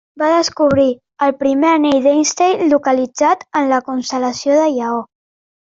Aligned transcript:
Va 0.19 0.27
descobrir 0.29 0.85
el 1.25 1.33
primer 1.41 1.69
anell 1.73 1.99
d'Einstein 2.07 2.65
localitzat 2.73 3.47
en 3.63 3.71
la 3.75 3.81
constel·lació 3.91 4.61
del 4.63 4.77
Lleó. 4.81 5.01